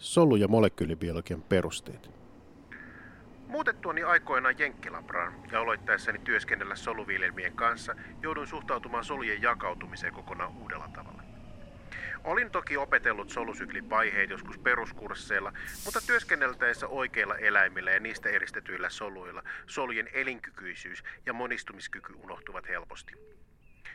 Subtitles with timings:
[0.00, 2.10] Solu- ja molekyylibiologian perusteet.
[3.46, 11.22] Muutettuani aikoinaan Jenkkilabraan ja aloittaessani työskennellä soluviljelmien kanssa, jouduin suhtautumaan solujen jakautumiseen kokonaan uudella tavalla.
[12.24, 15.52] Olin toki opetellut solusyklin vaiheet joskus peruskursseilla,
[15.84, 23.12] mutta työskenneltäessä oikeilla eläimillä ja niistä eristetyillä soluilla solujen elinkykyisyys ja monistumiskyky unohtuvat helposti.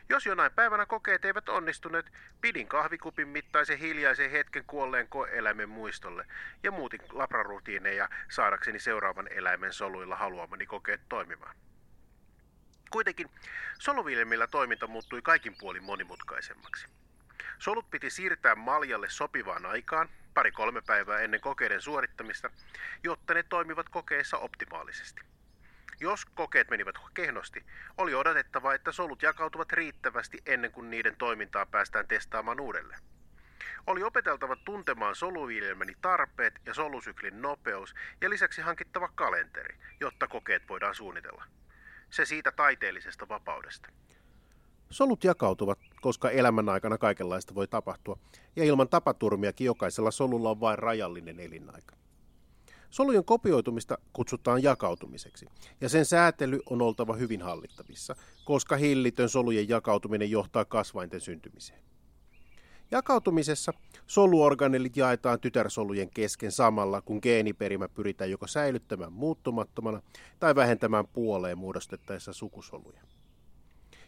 [0.08, 6.26] Jos jonain päivänä kokeet eivät onnistuneet, pidin kahvikupin mittaisen hiljaisen hetken kuolleen koeeläimen muistolle
[6.62, 11.56] ja muutin labrarutiineja saadakseni seuraavan eläimen soluilla haluamani kokeet toimimaan.
[12.90, 13.30] Kuitenkin
[13.78, 16.86] soluviljelmillä toiminta muuttui kaikin puolin monimutkaisemmaksi.
[17.58, 22.50] Solut piti siirtää maljalle sopivaan aikaan, pari-kolme päivää ennen kokeiden suorittamista,
[23.02, 25.22] jotta ne toimivat kokeessa optimaalisesti.
[26.00, 27.64] Jos kokeet menivät kehnosti,
[27.98, 33.00] oli odotettava, että solut jakautuvat riittävästi ennen kuin niiden toimintaa päästään testaamaan uudelleen.
[33.86, 40.94] Oli opeteltava tuntemaan soluviljelmäni tarpeet ja solusyklin nopeus ja lisäksi hankittava kalenteri, jotta kokeet voidaan
[40.94, 41.44] suunnitella.
[42.10, 43.88] Se siitä taiteellisesta vapaudesta.
[44.90, 48.18] Solut jakautuvat, koska elämän aikana kaikenlaista voi tapahtua,
[48.56, 51.96] ja ilman tapaturmiakin jokaisella solulla on vain rajallinen elinaika.
[52.90, 55.46] Solujen kopioitumista kutsutaan jakautumiseksi,
[55.80, 61.80] ja sen säätely on oltava hyvin hallittavissa, koska hillitön solujen jakautuminen johtaa kasvainten syntymiseen.
[62.90, 63.72] Jakautumisessa
[64.06, 70.02] soluorganelit jaetaan tytärsolujen kesken samalla, kun geeniperimä pyritään joko säilyttämään muuttumattomana
[70.40, 73.00] tai vähentämään puoleen muodostettaessa sukusoluja.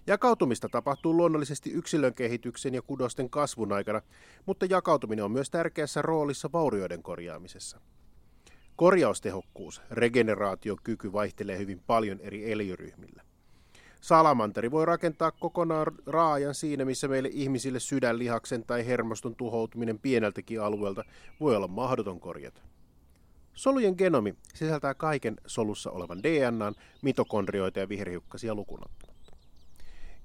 [0.06, 4.02] Jakautumista tapahtuu luonnollisesti yksilön kehityksen ja kudosten kasvun aikana,
[4.46, 7.80] mutta jakautuminen on myös tärkeässä roolissa vaurioiden korjaamisessa.
[8.78, 13.22] Korjaustehokkuus, regeneraatiokyky vaihtelee hyvin paljon eri eliöryhmillä.
[14.00, 21.04] Salamanteri voi rakentaa kokonaan raajan siinä, missä meille ihmisille sydänlihaksen tai hermoston tuhoutuminen pieneltäkin alueelta
[21.40, 22.62] voi olla mahdoton korjata.
[23.54, 29.36] Solujen genomi sisältää kaiken solussa olevan DNAn, mitokondrioita ja viherhiukkasia lukunottamatta.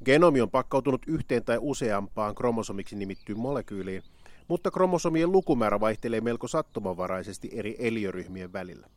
[0.05, 4.03] Genomi on pakkautunut yhteen tai useampaan kromosomiksi nimittyyn molekyyliin,
[4.47, 8.87] mutta kromosomien lukumäärä vaihtelee melko sattumanvaraisesti eri eliöryhmien välillä.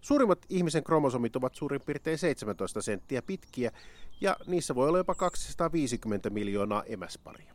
[0.00, 3.72] Suurimmat ihmisen kromosomit ovat suurin piirtein 17 senttiä pitkiä
[4.20, 7.54] ja niissä voi olla jopa 250 miljoonaa emäsparia.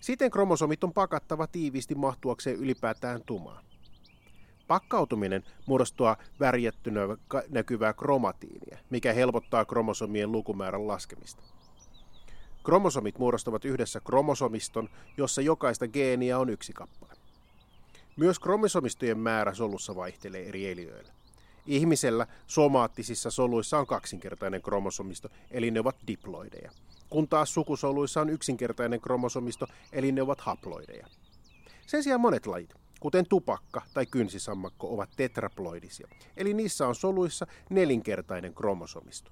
[0.00, 3.64] Siten kromosomit on pakattava tiiviisti mahtuakseen ylipäätään tumaan.
[4.66, 7.00] Pakkautuminen muodostaa värjättynä
[7.48, 11.42] näkyvää kromatiinia, mikä helpottaa kromosomien lukumäärän laskemista.
[12.64, 17.12] Kromosomit muodostavat yhdessä kromosomiston, jossa jokaista geeniä on yksi kappale.
[18.16, 21.12] Myös kromosomistojen määrä solussa vaihtelee eri eliöillä.
[21.66, 26.70] Ihmisellä somaattisissa soluissa on kaksinkertainen kromosomisto, eli ne ovat diploideja,
[27.10, 31.06] kun taas sukusoluissa on yksinkertainen kromosomisto, eli ne ovat haploideja.
[31.86, 38.54] Sen sijaan monet lajit, kuten tupakka tai kynsisammakko, ovat tetraploidisia, eli niissä on soluissa nelinkertainen
[38.54, 39.30] kromosomisto.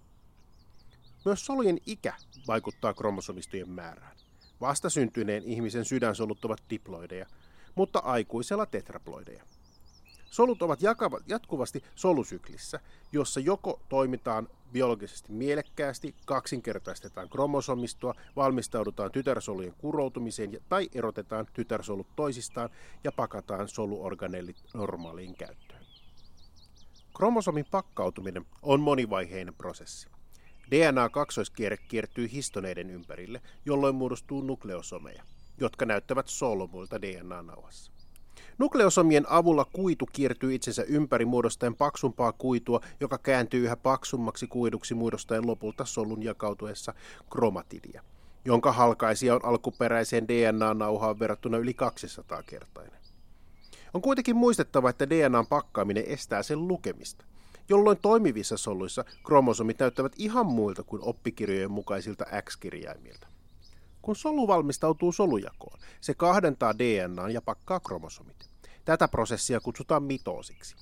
[1.28, 2.14] Myös solujen ikä
[2.46, 4.16] vaikuttaa kromosomistojen määrään.
[4.60, 7.26] Vastasyntyneen ihmisen sydänsolut ovat diploideja,
[7.74, 9.42] mutta aikuisella tetraploideja.
[10.30, 10.80] Solut ovat
[11.26, 12.80] jatkuvasti solusyklissä,
[13.12, 22.70] jossa joko toimitaan biologisesti mielekkäästi, kaksinkertaistetaan kromosomistoa, valmistaudutaan tytärsolujen kuroutumiseen tai erotetaan tytärsolut toisistaan
[23.04, 25.86] ja pakataan soluorganellit normaaliin käyttöön.
[27.16, 30.17] Kromosomin pakkautuminen on monivaiheinen prosessi.
[30.70, 35.22] DNA-kaksoiskierre kiertyy histoneiden ympärille, jolloin muodostuu nukleosomeja,
[35.60, 37.92] jotka näyttävät solmuilta DNA-nauhassa.
[38.58, 45.46] Nukleosomien avulla kuitu kiertyy itsensä ympäri muodostaen paksumpaa kuitua, joka kääntyy yhä paksummaksi kuiduksi muodostaen
[45.46, 46.94] lopulta solun jakautuessa
[47.30, 48.02] kromatidia,
[48.44, 52.98] jonka halkaisia on alkuperäiseen DNA-nauhaan verrattuna yli 200-kertainen.
[53.94, 57.24] On kuitenkin muistettava, että DNAn pakkaaminen estää sen lukemista–
[57.68, 63.28] jolloin toimivissa soluissa kromosomit näyttävät ihan muilta kuin oppikirjojen mukaisilta X-kirjaimilta.
[64.02, 68.50] Kun solu valmistautuu solujakoon, se kahdentaa DNA ja pakkaa kromosomit.
[68.84, 70.76] Tätä prosessia kutsutaan mitoosiksi.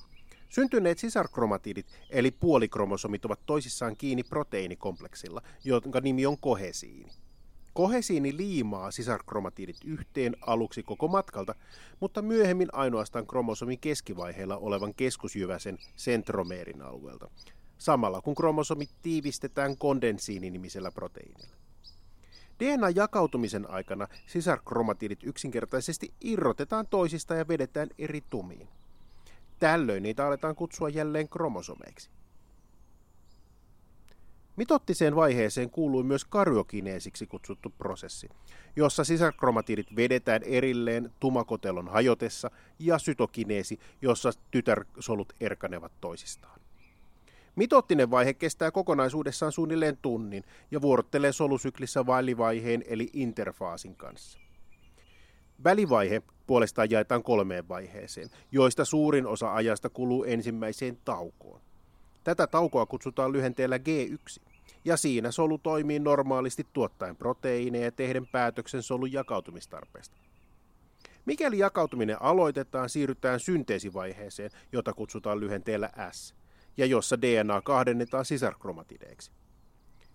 [0.48, 7.12] Syntyneet sisarkromatidit eli puolikromosomit ovat toisissaan kiinni proteiinikompleksilla, jonka nimi on kohesiini.
[7.76, 11.54] Kohesiini liimaa sisarkromatiidit yhteen aluksi koko matkalta,
[12.00, 17.30] mutta myöhemmin ainoastaan kromosomin keskivaiheella olevan keskusjyväsen sentromeerin alueelta,
[17.78, 21.56] samalla kun kromosomit tiivistetään kondensiini-nimisellä proteiinilla.
[22.60, 28.68] DNA-jakautumisen aikana sisarkromatiidit yksinkertaisesti irrotetaan toisista ja vedetään eri tumiin.
[29.58, 32.10] Tällöin niitä aletaan kutsua jälleen kromosomeiksi.
[34.56, 38.28] Mitottiseen vaiheeseen kuului myös karyokineesiksi kutsuttu prosessi,
[38.76, 46.60] jossa sisarkromatidit vedetään erilleen tumakotelon hajotessa ja sytokineesi, jossa tytärsolut erkanevat toisistaan.
[47.56, 54.38] Mitottinen vaihe kestää kokonaisuudessaan suunnilleen tunnin ja vuorottelee solusyklissä välivaiheen eli interfaasin kanssa.
[55.64, 61.60] Välivaihe puolestaan jaetaan kolmeen vaiheeseen, joista suurin osa ajasta kuluu ensimmäiseen taukoon.
[62.24, 64.45] Tätä taukoa kutsutaan lyhenteellä G1,
[64.84, 70.16] ja siinä solu toimii normaalisti tuottaen proteiineja ja tehden päätöksen solun jakautumistarpeesta.
[71.26, 76.34] Mikäli jakautuminen aloitetaan, siirrytään synteesivaiheeseen, jota kutsutaan lyhenteellä S,
[76.76, 79.32] ja jossa DNA kahdennetaan sisarkromatideiksi.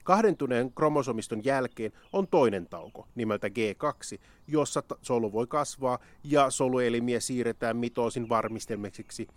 [0.04, 7.78] Kahdentuneen kromosomiston jälkeen on toinen tauko nimeltä G2, jossa solu voi kasvaa ja soluelimiä siirretään
[7.78, 9.28] mitoosin varmistelmiseksi,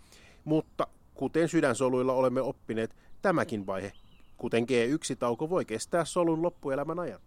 [0.45, 3.91] mutta kuten sydänsoluilla olemme oppineet, tämäkin vaihe,
[4.37, 7.19] kuten G1-tauko, voi kestää solun loppuelämän ajan.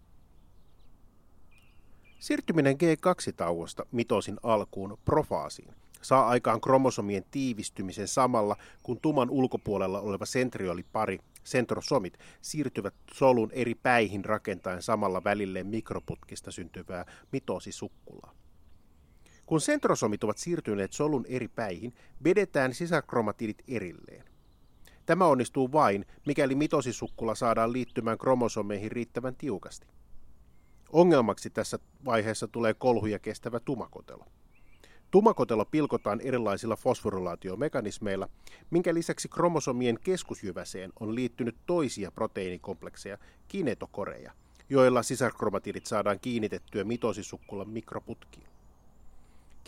[2.19, 11.19] Siirtyminen G2-tauosta mitosin alkuun profaasiin saa aikaan kromosomien tiivistymisen samalla, kun tuman ulkopuolella oleva sentriolipari,
[11.43, 18.35] sentrosomit, siirtyvät solun eri päihin rakentaen samalla välilleen mikroputkista syntyvää mitosisukkulaa.
[19.45, 24.28] Kun sentrosomit ovat siirtyneet solun eri päihin, vedetään sisäkromatidit erilleen.
[25.09, 29.87] Tämä onnistuu vain, mikäli mitosisukkula saadaan liittymään kromosomeihin riittävän tiukasti.
[30.91, 34.25] Ongelmaksi tässä vaiheessa tulee kolhuja kestävä tumakotelo.
[35.11, 38.29] Tumakotelo pilkotaan erilaisilla fosforilaatiomekanismeilla,
[38.69, 43.17] minkä lisäksi kromosomien keskusjyväseen on liittynyt toisia proteiinikomplekseja,
[43.47, 44.31] kinetokoreja,
[44.69, 48.48] joilla sisarkromatidit saadaan kiinnitettyä mitosisukkulan mikroputkiin.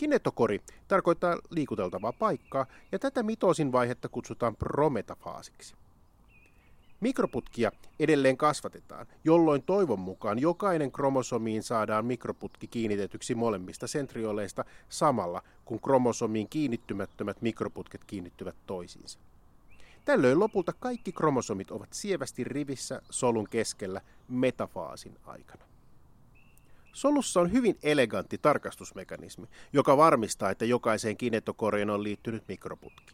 [0.02, 5.74] Kinetokori tarkoittaa liikuteltavaa paikkaa, ja tätä mitosin vaihetta kutsutaan prometafaasiksi.
[7.00, 15.80] Mikroputkia edelleen kasvatetaan, jolloin toivon mukaan jokainen kromosomiin saadaan mikroputki kiinnitetyksi molemmista sentrioleista samalla, kun
[15.80, 19.18] kromosomiin kiinnittymättömät mikroputket kiinnittyvät toisiinsa.
[20.04, 25.71] Tällöin lopulta kaikki kromosomit ovat sievästi rivissä solun keskellä metafaasin aikana.
[26.92, 33.12] Solussa on hyvin elegantti tarkastusmekanismi, joka varmistaa, että jokaiseen kinetokoriin on liittynyt mikroputki.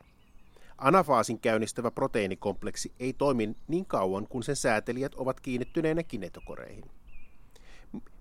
[0.78, 6.90] Anafaasin käynnistävä proteiinikompleksi ei toimi niin kauan, kun sen säätelijät ovat kiinnittyneenä kinetokoreihin.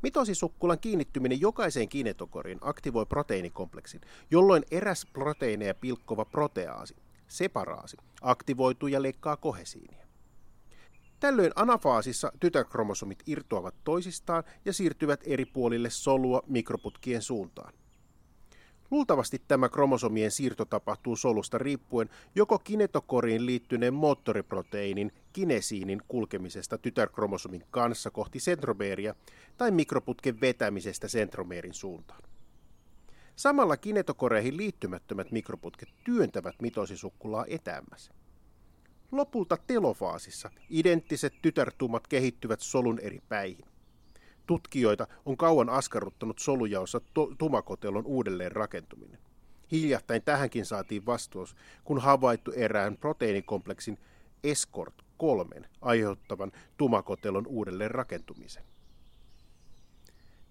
[0.02, 4.02] Mitosisukkulan kiinnittyminen jokaiseen kinetokoriin aktivoi proteiinikompleksin,
[4.32, 6.96] jolloin eräs proteiineja pilkkova proteaasi,
[7.28, 10.07] separaasi, aktivoituu ja leikkaa kohesiinia.
[11.20, 17.74] Tällöin anafaasissa tytärkromosomit irtoavat toisistaan ja siirtyvät eri puolille solua mikroputkien suuntaan.
[18.92, 28.12] Luultavasti tämä kromosomien siirto tapahtuu solusta riippuen joko kinetokoriin liittyneen moottoriproteiinin kinesiinin kulkemisesta tytärkromosomin kanssa
[28.12, 29.16] kohti sentromeeria
[29.58, 32.24] tai mikroputken vetämisestä sentromeerin suuntaan.
[33.36, 38.12] Samalla kinetokoreihin liittymättömät mikroputket työntävät mitosisukkulaa etäämmäs.
[39.12, 43.66] Lopulta telofaasissa identtiset tytärtumat kehittyvät solun eri päihin.
[44.46, 49.20] Tutkijoita on kauan askarruttanut solujaossa to- tumakotelon uudelleen rakentuminen.
[49.72, 54.00] Hiljattain tähänkin saatiin vastaus, kun havaittu erään proteiinikompleksin
[54.44, 58.64] Escort 3 aiheuttavan tumakotelon uudelleen rakentumisen.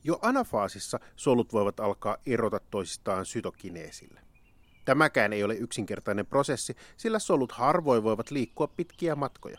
[0.05, 4.26] Jo anafaasissa solut voivat alkaa erota toisistaan sytokineesillä.
[4.87, 9.59] Tämäkään ei ole yksinkertainen prosessi, sillä solut harvoin voivat liikkua pitkiä matkoja.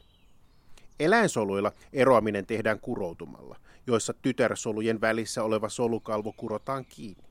[1.00, 3.56] Eläinsoluilla eroaminen tehdään kuroutumalla,
[3.88, 7.24] joissa tytärsolujen välissä oleva solukalvo kurotaan kiinni.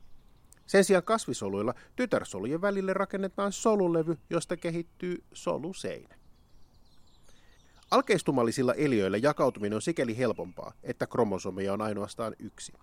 [0.65, 6.15] Sen sijaan kasvisoluilla tytärsolujen välille rakennetaan solulevy, josta kehittyy soluseinä.
[7.91, 12.73] Alkeistumallisilla eliöillä jakautuminen on sikäli helpompaa, että kromosomeja on ainoastaan yksi,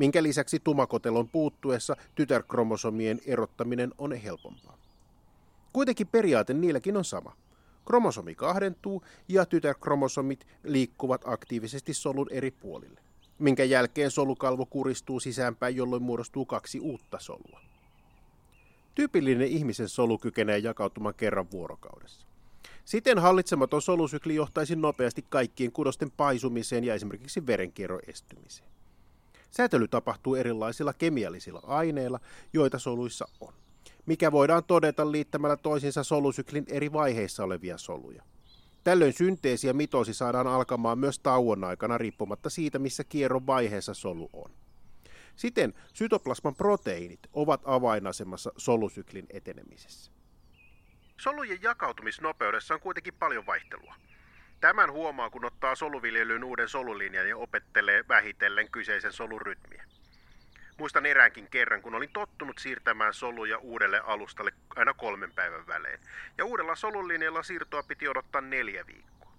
[0.00, 4.78] minkä lisäksi tumakotelon puuttuessa tytärkromosomien erottaminen on helpompaa.
[5.72, 7.36] Kuitenkin periaate niilläkin on sama–
[7.86, 13.00] Kromosomi kahdentuu ja tytärkromosomit liikkuvat aktiivisesti solun eri puolille,
[13.38, 17.60] minkä jälkeen solukalvo kuristuu sisäänpäin, jolloin muodostuu kaksi uutta solua.
[18.94, 22.26] Tyypillinen ihmisen solu kykenee jakautumaan kerran vuorokaudessa.
[22.84, 28.68] Siten hallitsematon solusykli johtaisi nopeasti kaikkien kudosten paisumiseen ja esimerkiksi verenkierron estymiseen.
[29.50, 32.20] Säätely tapahtuu erilaisilla kemiallisilla aineilla,
[32.52, 33.52] joita soluissa on
[34.06, 38.22] mikä voidaan todeta liittämällä toisinsa solusyklin eri vaiheissa olevia soluja.
[38.84, 44.30] Tällöin synteesi ja mitosi saadaan alkamaan myös tauon aikana riippumatta siitä, missä kierron vaiheessa solu
[44.32, 44.50] on.
[45.36, 50.12] Siten sytoplasman proteiinit ovat avainasemassa solusyklin etenemisessä.
[51.20, 53.94] Solujen jakautumisnopeudessa on kuitenkin paljon vaihtelua.
[54.60, 59.84] Tämän huomaa, kun ottaa soluviljelyyn uuden solulinjan ja opettelee vähitellen kyseisen solurytmiä.
[60.78, 66.00] Muistan eräänkin kerran, kun olin tottunut siirtämään soluja uudelle alustalle aina kolmen päivän välein.
[66.38, 69.32] Ja uudella solulinjalla siirtoa piti odottaa neljä viikkoa.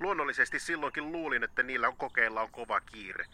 [0.00, 3.24] Luonnollisesti silloinkin luulin, että niillä on kokeilla on kova kiire.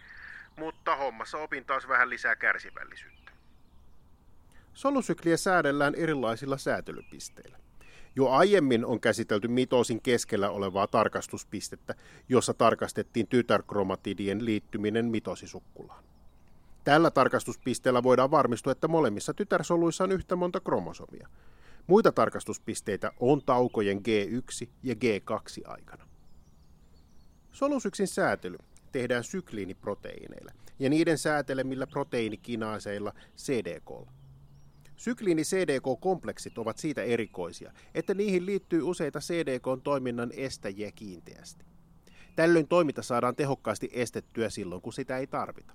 [0.56, 3.32] Mutta hommassa opin taas vähän lisää kärsivällisyyttä.
[4.74, 7.58] Solusykliä säädellään erilaisilla säätelypisteillä.
[8.18, 11.94] Jo aiemmin on käsitelty mitoosin keskellä olevaa tarkastuspistettä,
[12.28, 16.04] jossa tarkastettiin tytärkromatidien liittyminen mitosisukkulaan.
[16.84, 21.28] Tällä tarkastuspisteellä voidaan varmistua, että molemmissa tytärsoluissa on yhtä monta kromosomia.
[21.86, 26.08] Muita tarkastuspisteitä on taukojen G1 ja G2 aikana.
[27.52, 28.58] Solusyksin säätely
[28.92, 34.17] tehdään sykliiniproteiineilla ja niiden säätelemillä proteiinikinaaseilla CDKlla.
[34.98, 41.64] Sykliini-CDK-kompleksit ovat siitä erikoisia, että niihin liittyy useita CDK-toiminnan estäjiä kiinteästi.
[42.36, 45.74] Tällöin toiminta saadaan tehokkaasti estettyä silloin, kun sitä ei tarvita.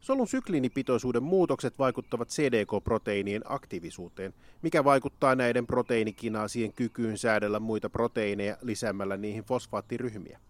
[0.00, 9.16] Solun sykliinipitoisuuden muutokset vaikuttavat CDK-proteiinien aktiivisuuteen, mikä vaikuttaa näiden proteiinikinaasien kykyyn säädellä muita proteiineja lisäämällä
[9.16, 10.40] niihin fosfaattiryhmiä.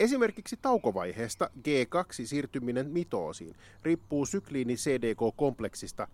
[0.00, 6.08] Esimerkiksi taukovaiheesta G2 siirtyminen mitoosiin riippuu sykliini-CDK-kompleksista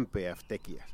[0.00, 0.84] MPF-tekijä,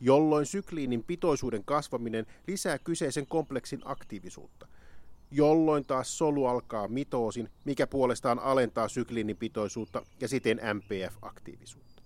[0.00, 4.68] jolloin sykliinin pitoisuuden kasvaminen lisää kyseisen kompleksin aktiivisuutta,
[5.30, 12.02] jolloin taas solu alkaa mitoosin, mikä puolestaan alentaa sykliinin pitoisuutta ja siten MPF-aktiivisuutta.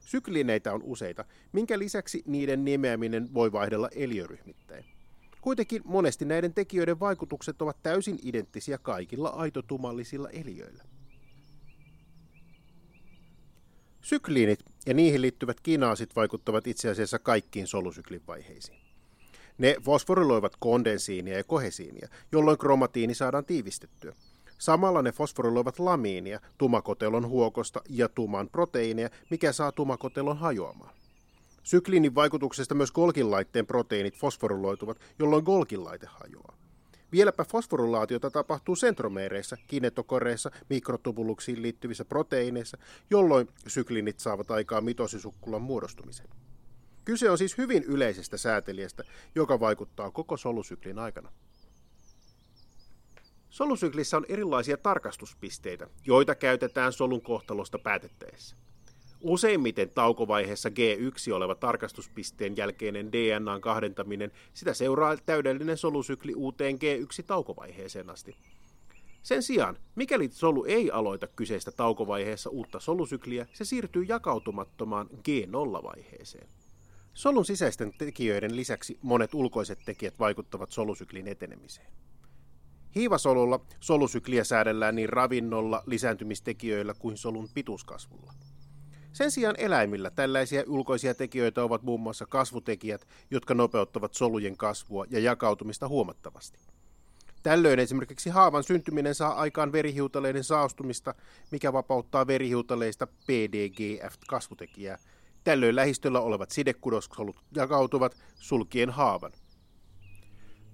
[0.00, 4.84] Sykliineitä on useita, minkä lisäksi niiden nimeäminen voi vaihdella eliöryhmittäin.
[5.40, 10.84] Kuitenkin monesti näiden tekijöiden vaikutukset ovat täysin identtisiä kaikilla aitotumallisilla eliöillä.
[14.04, 18.78] Sykliinit ja niihin liittyvät kinaasit vaikuttavat itse asiassa kaikkiin solusyklin vaiheisiin.
[19.58, 24.14] Ne fosforiloivat kondensiinia ja kohesiinia, jolloin kromatiini saadaan tiivistettyä.
[24.58, 30.94] Samalla ne fosforiloivat lamiinia, tumakotelon huokosta ja tuman proteiineja, mikä saa tumakotelon hajoamaan.
[31.62, 36.63] Sykliinin vaikutuksesta myös Golgin-laitteen proteiinit fosforiloituvat, jolloin Golgin-laite hajoaa.
[37.14, 42.78] Vieläpä fosforilaatiota tapahtuu sentromeereissä, kinetokoreissa, mikrotubuluksiin liittyvissä proteiineissa,
[43.10, 46.28] jolloin syklinit saavat aikaa mitosisukkulan muodostumisen.
[47.04, 49.04] Kyse on siis hyvin yleisestä säätelijästä,
[49.34, 51.32] joka vaikuttaa koko solusyklin aikana.
[53.50, 58.56] Solusyklissä on erilaisia tarkastuspisteitä, joita käytetään solun kohtalosta päätettäessä.
[59.20, 68.36] Useimmiten taukovaiheessa G1 oleva tarkastuspisteen jälkeinen DNAn kahdentaminen, sitä seuraa täydellinen solusykli uuteen G1-taukovaiheeseen asti.
[69.22, 76.48] Sen sijaan, mikäli solu ei aloita kyseistä taukovaiheessa uutta solusykliä, se siirtyy jakautumattomaan G0-vaiheeseen.
[77.14, 81.92] Solun sisäisten tekijöiden lisäksi monet ulkoiset tekijät vaikuttavat solusyklin etenemiseen.
[82.94, 88.32] Hiivasolulla solusykliä säädellään niin ravinnolla, lisääntymistekijöillä kuin solun pituuskasvulla.
[89.14, 95.18] Sen sijaan eläimillä tällaisia ulkoisia tekijöitä ovat muun muassa kasvutekijät, jotka nopeuttavat solujen kasvua ja
[95.18, 96.58] jakautumista huomattavasti.
[97.42, 101.14] Tällöin esimerkiksi haavan syntyminen saa aikaan verihiutaleiden saastumista,
[101.50, 104.98] mikä vapauttaa verihiutaleista PDGF-kasvutekijää.
[105.44, 109.32] Tällöin lähistöllä olevat sidekudossolut jakautuvat sulkien haavan.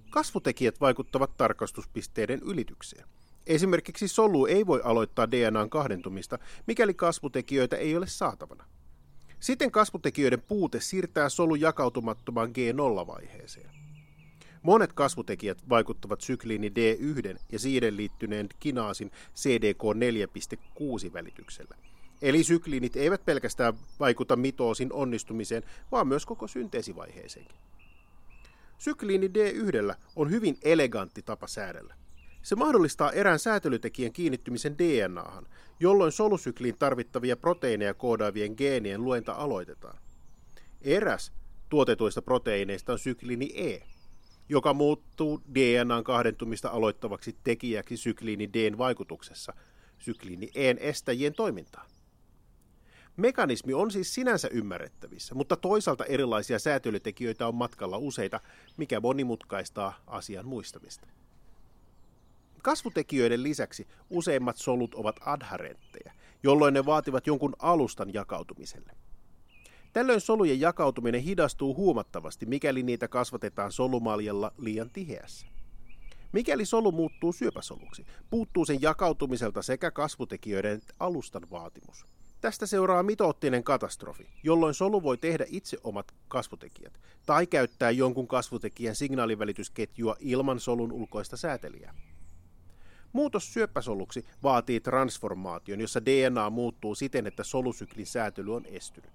[0.09, 3.07] Kasvutekijät vaikuttavat tarkastuspisteiden ylitykseen.
[3.47, 8.65] Esimerkiksi solu ei voi aloittaa DNAn kahdentumista, mikäli kasvutekijöitä ei ole saatavana.
[9.39, 13.69] Siten kasvutekijöiden puute siirtää solun jakautumattomaan G0-vaiheeseen.
[14.61, 21.75] Monet kasvutekijät vaikuttavat sykliini D1 ja siihen liittyneen kinaasin CDK4.6 välityksellä.
[22.21, 27.57] Eli sykliinit eivät pelkästään vaikuta mitoosin onnistumiseen, vaan myös koko synteesivaiheeseenkin.
[28.77, 32.00] Sykliini D1 on hyvin elegantti tapa säädellä.
[32.41, 35.47] Se mahdollistaa erään säätelytekijän kiinnittymisen DNAhan,
[35.79, 39.97] jolloin solusykliin tarvittavia proteiineja koodaavien geenien luenta aloitetaan.
[40.81, 41.31] Eräs
[41.69, 43.83] tuotetuista proteiineista on sykliini E,
[44.49, 49.53] joka muuttuu DNAn kahdentumista aloittavaksi tekijäksi sykliini Dn vaikutuksessa,
[49.99, 51.87] sykliini E:n estäjien toimintaan.
[53.17, 58.39] Mekanismi on siis sinänsä ymmärrettävissä, mutta toisaalta erilaisia säätelytekijöitä on matkalla useita,
[58.77, 61.07] mikä monimutkaistaa asian muistamista.
[62.63, 66.13] Kasvutekijöiden lisäksi useimmat solut ovat adherentteja,
[66.43, 68.91] jolloin ne vaativat jonkun alustan jakautumiselle.
[69.93, 75.47] Tällöin solujen jakautuminen hidastuu huomattavasti, mikäli niitä kasvatetaan solumaljalla liian tiheässä.
[76.31, 82.05] Mikäli solu muuttuu syöpäsoluksi, puuttuu sen jakautumiselta sekä kasvutekijöiden alustan vaatimus.
[82.41, 88.95] Tästä seuraa mitoottinen katastrofi, jolloin solu voi tehdä itse omat kasvutekijät tai käyttää jonkun kasvutekijän
[88.95, 91.93] signaalivälitysketjua ilman solun ulkoista säätelijää.
[93.13, 99.11] Muutos syöpäsoluksi vaatii transformaation, jossa DNA muuttuu siten, että solusyklin säätely on estynyt.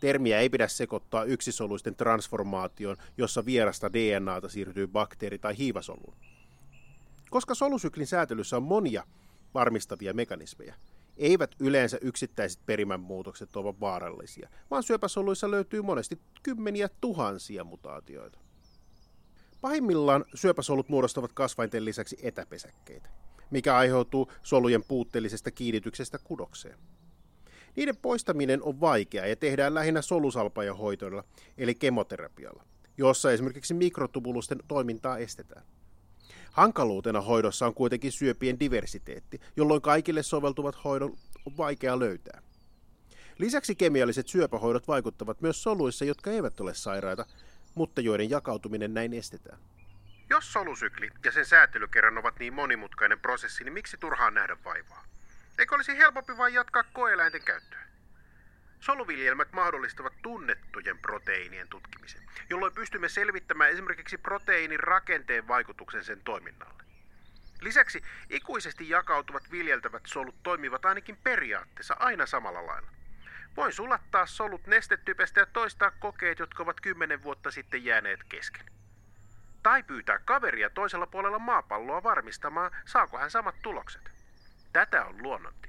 [0.00, 6.14] Termiä ei pidä sekoittaa yksisoluisten transformaation, jossa vierasta DNAta siirtyy bakteeri- tai hiivasoluun.
[7.30, 9.04] Koska solusyklin säätelyssä on monia
[9.54, 10.74] varmistavia mekanismeja,
[11.16, 18.45] eivät yleensä yksittäiset perimän muutokset ole vaarallisia, vaan syöpäsoluissa löytyy monesti kymmeniä tuhansia mutaatioita.
[19.66, 23.08] Pahimmillaan syöpäsolut muodostavat kasvainten lisäksi etäpesäkkeitä,
[23.50, 26.78] mikä aiheutuu solujen puutteellisesta kiinnityksestä kudokseen.
[27.76, 31.24] Niiden poistaminen on vaikeaa ja tehdään lähinnä solusalpajahoitoilla,
[31.58, 32.64] eli kemoterapialla,
[32.98, 35.62] jossa esimerkiksi mikrotubulusten toimintaa estetään.
[36.50, 42.42] Hankaluutena hoidossa on kuitenkin syöpien diversiteetti, jolloin kaikille soveltuvat hoidon on vaikea löytää.
[43.38, 47.26] Lisäksi kemialliset syöpähoidot vaikuttavat myös soluissa, jotka eivät ole sairaita,
[47.76, 49.58] mutta joiden jakautuminen näin estetään.
[50.30, 55.04] Jos solusykli ja sen säätelykerran ovat niin monimutkainen prosessi, niin miksi turhaan nähdä vaivaa?
[55.58, 57.86] Eikö olisi helpompi vain jatkaa koeläinten käyttöä?
[58.80, 66.82] Soluviljelmät mahdollistavat tunnettujen proteiinien tutkimisen, jolloin pystymme selvittämään esimerkiksi proteiinin rakenteen vaikutuksen sen toiminnalle.
[67.60, 72.95] Lisäksi ikuisesti jakautuvat viljeltävät solut toimivat ainakin periaatteessa aina samalla lailla.
[73.56, 78.66] Voin sulattaa solut nestetypestä ja toistaa kokeet, jotka ovat kymmenen vuotta sitten jääneet kesken.
[79.62, 84.10] Tai pyytää kaveria toisella puolella maapalloa varmistamaan, saako hän samat tulokset.
[84.72, 85.65] Tätä on luonnontiede.